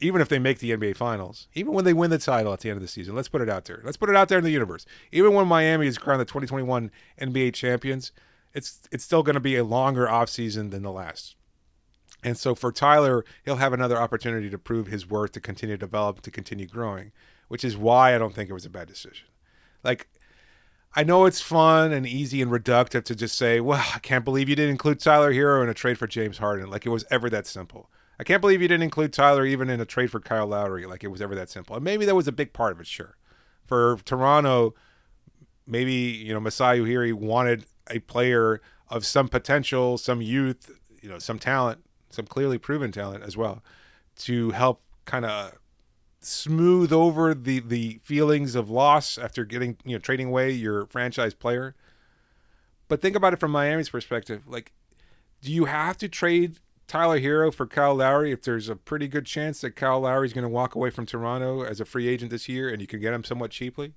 [0.00, 2.68] even if they make the NBA Finals, even when they win the title at the
[2.68, 3.14] end of the season.
[3.14, 3.80] Let's put it out there.
[3.84, 4.84] Let's put it out there in the universe.
[5.12, 8.12] Even when Miami is crowned the 2021 NBA champions,
[8.52, 11.36] it's it's still going to be a longer offseason than the last.
[12.22, 15.80] And so for Tyler, he'll have another opportunity to prove his worth, to continue to
[15.86, 17.12] develop, to continue growing,
[17.48, 19.26] which is why I don't think it was a bad decision.
[19.82, 20.08] Like,
[20.94, 24.48] I know it's fun and easy and reductive to just say, well, I can't believe
[24.48, 26.68] you didn't include Tyler Herro in a trade for James Harden.
[26.68, 27.88] Like it was ever that simple.
[28.18, 30.84] I can't believe you didn't include Tyler even in a trade for Kyle Lowry.
[30.86, 31.76] Like it was ever that simple.
[31.76, 33.16] And maybe that was a big part of it, sure.
[33.66, 34.74] For Toronto,
[35.66, 41.18] maybe, you know, Masai Ujiri wanted a player of some potential, some youth, you know,
[41.18, 43.62] some talent some clearly proven talent as well,
[44.16, 45.58] to help kind of
[46.20, 51.34] smooth over the the feelings of loss after getting you know trading away your franchise
[51.34, 51.74] player.
[52.88, 54.42] But think about it from Miami's perspective.
[54.48, 54.72] Like,
[55.40, 56.58] do you have to trade
[56.90, 60.32] Tyler Herro for Kyle Lowry if there's a pretty good chance that Kyle Lowry is
[60.32, 62.98] going to walk away from Toronto as a free agent this year and you can
[62.98, 63.94] get him somewhat cheaply?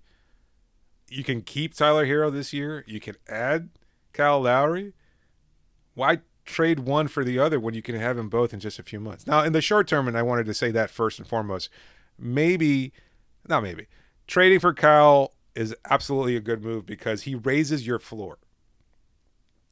[1.09, 2.83] You can keep Tyler Herro this year.
[2.85, 3.69] You can add
[4.13, 4.93] Kyle Lowry.
[5.95, 8.83] Why trade one for the other when you can have them both in just a
[8.83, 9.25] few months.
[9.25, 11.69] Now, in the short term, and I wanted to say that first and foremost,
[12.17, 12.91] maybe,
[13.47, 13.87] not maybe,
[14.27, 18.37] trading for Kyle is absolutely a good move because he raises your floor.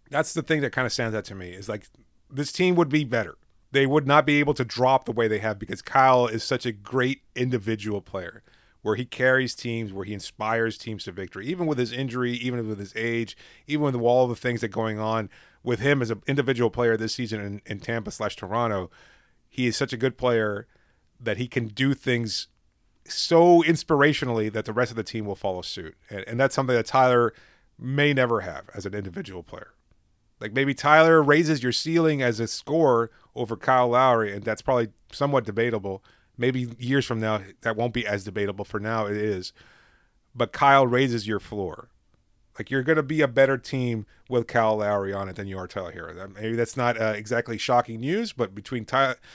[0.10, 1.88] That's the thing that kind of stands out to me is like
[2.29, 3.38] this team would be better.
[3.71, 6.65] They would not be able to drop the way they have because Kyle is such
[6.65, 8.43] a great individual player
[8.81, 12.67] where he carries teams, where he inspires teams to victory, even with his injury, even
[12.67, 15.30] with his age, even with all the things that are going on
[15.64, 18.89] with him as an individual player this season in, in Tampa slash Toronto,
[19.49, 20.68] he is such a good player
[21.20, 22.47] that he can do things
[23.05, 25.95] so inspirationally that the rest of the team will follow suit.
[26.09, 27.34] And, and that's something that Tyler
[27.78, 29.74] may never have as an individual player.
[30.39, 34.89] Like maybe Tyler raises your ceiling as a scorer over Kyle Lowry, and that's probably
[35.12, 36.03] somewhat debatable.
[36.38, 38.66] Maybe years from now, that won't be as debatable.
[38.66, 39.53] For now, it is.
[40.34, 41.89] but Kyle raises your floor.
[42.62, 45.57] Like you're going to be a better team with Kyle Lowry on it than you
[45.57, 46.16] are Tyler Herro.
[46.16, 48.86] That, maybe that's not uh, exactly shocking news, but between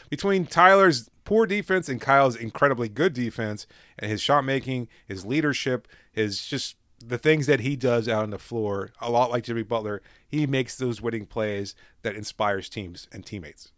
[0.09, 3.67] between Tyler's poor defense and Kyle's incredibly good defense,
[3.99, 8.31] and his shot making, his leadership, his just the things that he does out on
[8.31, 13.09] the floor, a lot like Jimmy Butler, he makes those winning plays that inspires teams
[13.11, 13.73] and teammates.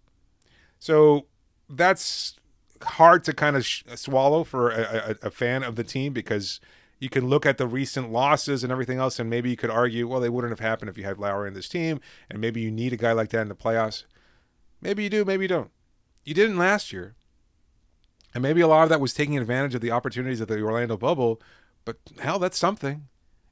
[0.78, 1.24] So
[1.70, 2.36] that's
[2.82, 6.61] hard to kind of sh- swallow for a, a, a fan of the team because
[6.99, 10.09] you can look at the recent losses and everything else, and maybe you could argue,
[10.09, 12.70] well, they wouldn't have happened if you had Lowry in this team, and maybe you
[12.70, 14.05] need a guy like that in the playoffs.
[14.80, 15.70] Maybe you do, maybe you don't.
[16.24, 17.14] You didn't last year.
[18.34, 20.96] And maybe a lot of that was taking advantage of the opportunities of the Orlando
[20.96, 21.40] bubble,
[21.84, 23.09] but hell, that's something.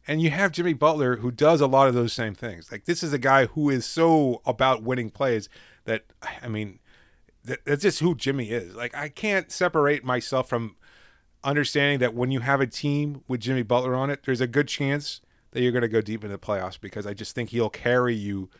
[0.07, 2.71] And you have Jimmy Butler who does a lot of those same things.
[2.71, 5.49] Like this is a guy who is so about winning plays
[5.85, 6.05] that
[6.43, 6.79] I mean,
[7.45, 8.75] that, that's just who Jimmy is.
[8.75, 10.77] Like I can't separate myself from
[11.45, 14.69] understanding that when you have a team with Jimmy Butler on it, there's a good
[14.69, 15.21] chance
[15.53, 18.15] that you're going to go deep into the playoffs because I just think he'll carry
[18.15, 18.51] you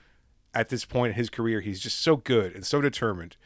[0.55, 1.61] at this point in his career.
[1.61, 3.37] He's just so good and so determined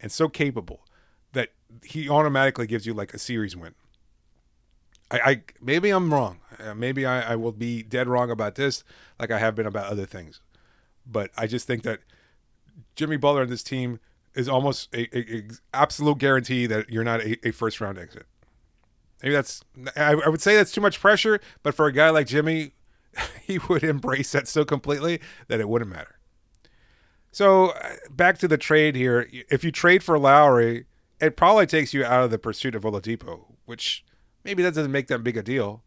[0.00, 0.86] and so capable
[1.32, 1.50] that
[1.84, 3.74] he automatically gives you like a series win.
[5.10, 6.40] I, I maybe I'm wrong.
[6.58, 8.84] Uh, maybe I, I will be dead wrong about this,
[9.18, 10.40] like I have been about other things.
[11.06, 12.00] But I just think that
[12.94, 13.98] Jimmy Butler and this team
[14.34, 15.42] is almost a, a, a
[15.74, 18.26] absolute guarantee that you're not a, a first round exit.
[19.22, 19.62] Maybe that's
[19.96, 22.72] I, I would say that's too much pressure, but for a guy like Jimmy,
[23.42, 26.18] he would embrace that so completely that it wouldn't matter.
[27.32, 29.28] So uh, back to the trade here.
[29.50, 30.86] If you trade for Lowry,
[31.20, 34.04] it probably takes you out of the pursuit of Oladipo, which
[34.44, 35.84] maybe that doesn't make that big a deal.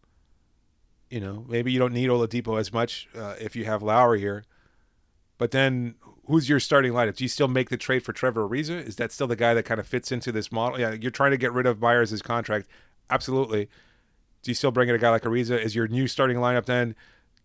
[1.09, 4.45] You know, maybe you don't need Oladipo as much uh, if you have Lowry here.
[5.38, 5.95] But then,
[6.27, 7.17] who's your starting lineup?
[7.17, 8.86] Do you still make the trade for Trevor Ariza?
[8.86, 10.79] Is that still the guy that kind of fits into this model?
[10.79, 12.67] Yeah, you're trying to get rid of Meyers' contract.
[13.10, 13.70] Absolutely.
[14.41, 15.60] Do you still bring in a guy like Ariza?
[15.60, 16.95] Is your new starting lineup then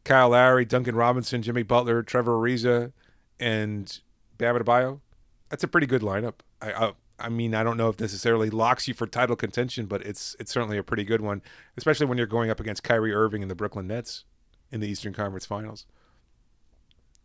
[0.04, 2.92] Kyle Lowry, Duncan Robinson, Jimmy Butler, Trevor Ariza,
[3.38, 4.00] and
[4.36, 5.00] Bam Adebayo?
[5.48, 6.34] That's a pretty good lineup.
[6.60, 10.02] I, I I mean, I don't know if necessarily locks you for title contention, but
[10.06, 11.42] it's it's certainly a pretty good one,
[11.76, 14.24] especially when you're going up against Kyrie Irving and the Brooklyn Nets
[14.70, 15.86] in the Eastern Conference Finals.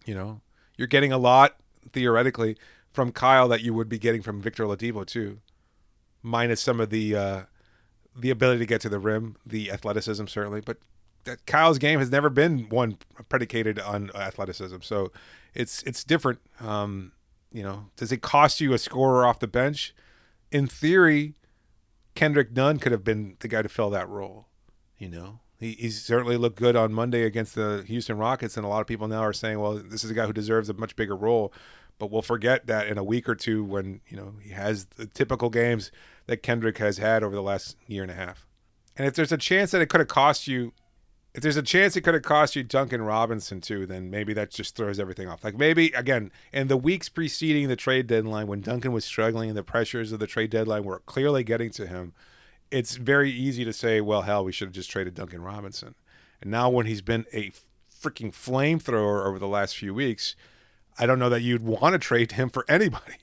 [0.06, 0.42] You know,
[0.78, 1.58] you're getting a lot
[1.92, 2.58] theoretically
[2.92, 5.40] from Kyle that you would be getting from Victor Oladipo too,
[6.24, 7.42] minus some of the uh,
[8.16, 10.78] the ability to get to the rim, the athleticism certainly, but
[11.45, 12.97] Kyle's game has never been one
[13.30, 15.11] predicated on athleticism, so
[15.53, 16.39] it's it's different.
[16.59, 17.14] Um,
[17.51, 19.93] you know, does it cost you a scorer off the bench?
[20.51, 21.36] In theory,
[22.16, 24.47] Kendrick Nunn could have been the guy to fill that role.
[24.97, 28.70] You know, he, he certainly looked good on Monday against the Houston Rockets, and a
[28.70, 30.95] lot of people now are saying, well, this is a guy who deserves a much
[30.95, 31.53] bigger role.
[31.99, 35.05] But we'll forget that in a week or two when you know he has the
[35.05, 35.91] typical games
[36.28, 38.45] that Kendrick has had over the last year and a half.
[38.95, 40.74] And if there's a chance that it could have cost you
[41.34, 44.51] if there's a chance it could have cost you Duncan Robinson too, then maybe that
[44.51, 45.43] just throws everything off.
[45.43, 49.57] Like maybe again, in the weeks preceding the trade deadline, when Duncan was struggling and
[49.57, 52.13] the pressures of the trade deadline were clearly getting to him,
[52.69, 55.95] it's very easy to say, well, hell, we should have just traded Duncan Robinson.
[56.41, 57.51] And now when he's been a
[58.01, 60.36] freaking flamethrower over the last few weeks,
[60.99, 63.15] I don't know that you'd want to trade him for anybody.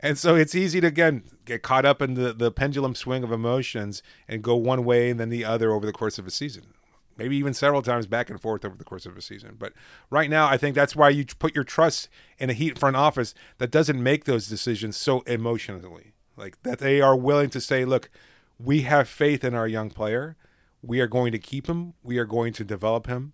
[0.00, 3.32] And so it's easy to again get caught up in the, the pendulum swing of
[3.32, 6.74] emotions and go one way and then the other over the course of a season
[7.16, 9.56] maybe even several times back and forth over the course of a season.
[9.58, 9.72] But
[10.10, 13.34] right now, I think that's why you put your trust in a Heat front office
[13.58, 16.12] that doesn't make those decisions so emotionally.
[16.36, 18.10] Like that they are willing to say, look,
[18.58, 20.36] we have faith in our young player.
[20.82, 21.94] We are going to keep him.
[22.02, 23.32] We are going to develop him.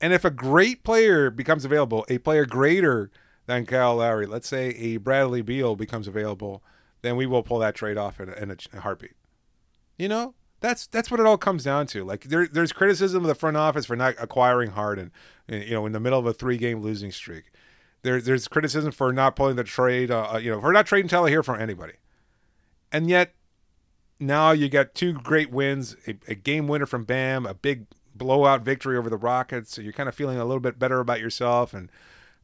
[0.00, 3.10] And if a great player becomes available, a player greater
[3.48, 6.62] than Kyle Lowry, let's say a Bradley Beal becomes available,
[7.00, 9.14] then we will pull that trade off in a, in a heartbeat.
[9.96, 12.04] You know, that's that's what it all comes down to.
[12.04, 15.12] Like there, there's criticism of the front office for not acquiring Harden,
[15.48, 17.44] you know, in the middle of a three-game losing streak.
[18.02, 21.08] There, there's criticism for not pulling the trade, uh, uh you know, for not trading
[21.08, 21.94] Tyler Herro from anybody.
[22.92, 23.34] And yet,
[24.20, 28.60] now you got two great wins, a, a, game winner from Bam, a big blowout
[28.62, 29.74] victory over the Rockets.
[29.74, 31.72] So you're kind of feeling a little bit better about yourself.
[31.72, 31.90] And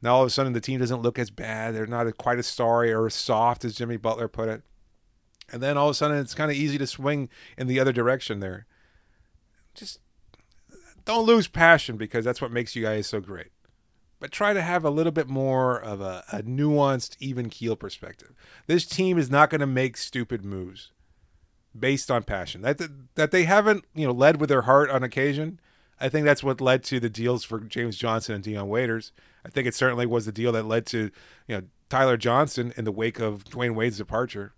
[0.05, 1.75] now all of a sudden the team doesn't look as bad.
[1.75, 4.63] They're not quite as sorry or as soft as Jimmy Butler put it
[5.53, 7.29] and then all of a sudden it's kind of easy to swing
[7.59, 8.67] in the other direction there.
[9.75, 10.01] Just
[11.05, 13.49] don't lose passion because that's what makes you guys so great.
[14.21, 18.33] But try to have a little bit more of a, a nuanced, even keel perspective.
[18.67, 20.93] This team is not going to make stupid moves
[21.79, 22.63] based on passion.
[22.63, 22.81] That
[23.17, 25.61] that they haven't, you know, led with their heart on occasion.
[26.01, 29.13] I think that's what led to the deals for James Johnson and Dion Waiters.
[29.45, 31.11] I think it certainly was the deal that led to,
[31.47, 34.55] you know, Tyler Johnson in the wake of Dwyane Wade's departure.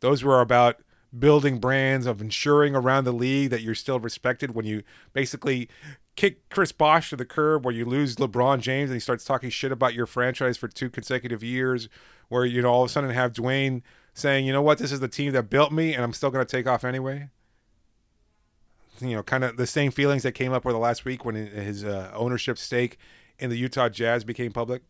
[0.00, 0.80] Those were about
[1.18, 5.68] building brands, of ensuring around the league that you're still respected when you basically
[6.16, 9.50] kick Chris Bosh to the curb, where you lose LeBron James and he starts talking
[9.50, 11.88] shit about your franchise for two consecutive years,
[12.28, 15.00] where you know all of a sudden have Dwyane saying, you know what, this is
[15.00, 17.28] the team that built me, and I'm still going to take off anyway.
[19.00, 21.34] You know, kind of the same feelings that came up over the last week when
[21.34, 22.98] his uh, ownership stake
[23.38, 24.82] in the Utah Jazz became public.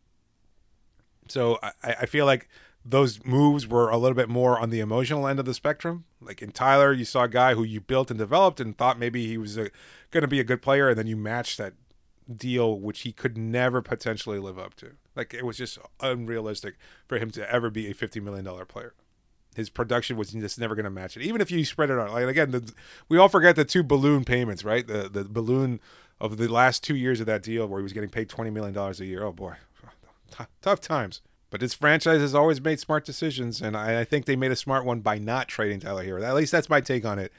[1.28, 2.48] So I, I feel like
[2.84, 6.04] those moves were a little bit more on the emotional end of the spectrum.
[6.20, 9.26] Like in Tyler, you saw a guy who you built and developed and thought maybe
[9.26, 9.70] he was going
[10.12, 11.72] to be a good player, and then you matched that
[12.34, 14.92] deal, which he could never potentially live up to.
[15.16, 16.74] Like it was just unrealistic
[17.08, 18.92] for him to ever be a fifty million dollar player.
[19.54, 22.12] His production was just never going to match it, even if you spread it out.
[22.12, 22.72] Like again, the,
[23.08, 24.86] we all forget the two balloon payments, right?
[24.86, 25.80] The the balloon
[26.20, 28.74] of the last two years of that deal where he was getting paid twenty million
[28.74, 29.22] dollars a year.
[29.24, 29.54] Oh boy,
[30.30, 31.22] T- tough times.
[31.50, 34.56] But this franchise has always made smart decisions, and I, I, think they made a
[34.56, 36.24] smart one by not trading Tyler Herro.
[36.24, 37.32] At least that's my take on it.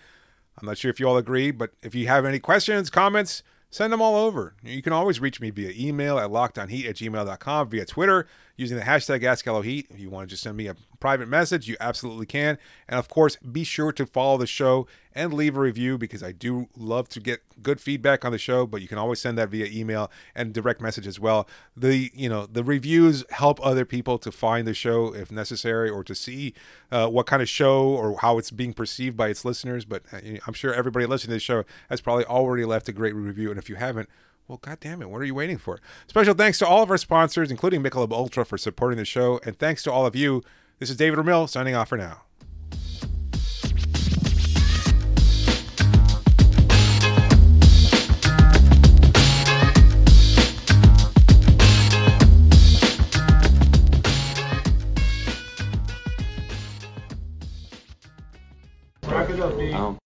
[0.57, 3.91] I'm not sure if you all agree, but if you have any questions, comments, send
[3.91, 4.55] them all over.
[4.63, 8.25] You can always reach me via email at lockedonheat at gmail.com, via Twitter
[8.57, 9.91] using the hashtag AskLOHeat.
[9.91, 12.57] If you want to just send me a private message, you absolutely can.
[12.87, 16.31] And of course, be sure to follow the show and leave a review because I
[16.31, 19.49] do love to get good feedback on the show, but you can always send that
[19.49, 21.47] via email and direct message as well.
[21.75, 26.03] The you know, the reviews help other people to find the show if necessary or
[26.03, 26.53] to see
[26.91, 30.19] uh, what kind of show or how it's being perceived by its listeners, but uh,
[30.45, 33.59] I'm sure everybody listening to the show has probably already left a great review and
[33.59, 34.09] if you haven't,
[34.47, 35.79] well, God damn it, what are you waiting for?
[36.07, 39.57] Special thanks to all of our sponsors, including Michelob Ultra, for supporting the show, and
[39.57, 40.43] thanks to all of you.
[40.79, 42.21] This is David Ramil signing off for now.